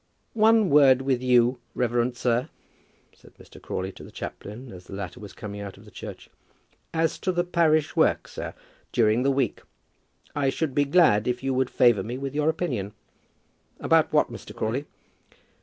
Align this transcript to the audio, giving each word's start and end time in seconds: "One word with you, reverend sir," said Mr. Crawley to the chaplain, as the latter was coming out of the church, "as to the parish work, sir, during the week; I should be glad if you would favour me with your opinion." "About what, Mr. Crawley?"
"One 0.33 0.71
word 0.71 1.03
with 1.03 1.21
you, 1.21 1.59
reverend 1.75 2.17
sir," 2.17 2.49
said 3.13 3.35
Mr. 3.35 3.61
Crawley 3.61 3.91
to 3.91 4.03
the 4.03 4.09
chaplain, 4.09 4.71
as 4.71 4.85
the 4.85 4.95
latter 4.95 5.19
was 5.19 5.31
coming 5.31 5.61
out 5.61 5.77
of 5.77 5.85
the 5.85 5.91
church, 5.91 6.27
"as 6.91 7.19
to 7.19 7.31
the 7.31 7.43
parish 7.43 7.95
work, 7.95 8.27
sir, 8.27 8.55
during 8.91 9.21
the 9.21 9.29
week; 9.29 9.61
I 10.35 10.49
should 10.49 10.73
be 10.73 10.85
glad 10.85 11.27
if 11.27 11.43
you 11.43 11.53
would 11.53 11.69
favour 11.69 12.01
me 12.01 12.17
with 12.17 12.33
your 12.33 12.49
opinion." 12.49 12.93
"About 13.79 14.11
what, 14.11 14.31
Mr. 14.31 14.55
Crawley?" 14.55 14.85